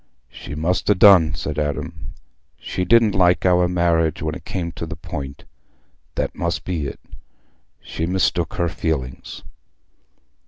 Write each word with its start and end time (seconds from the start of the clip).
"She 0.31 0.55
must 0.55 0.87
ha' 0.89 0.97
done," 0.97 1.35
said 1.35 1.59
Adam. 1.59 2.15
"She 2.57 2.85
didn't 2.85 3.13
like 3.13 3.45
our 3.45 3.67
marriage 3.67 4.19
when 4.23 4.33
it 4.33 4.45
came 4.45 4.71
to 4.71 4.87
the 4.87 4.95
point—that 4.95 6.33
must 6.33 6.63
be 6.65 6.87
it. 6.87 6.99
She'd 7.81 8.09
mistook 8.09 8.55
her 8.55 8.67
feelings." 8.67 9.43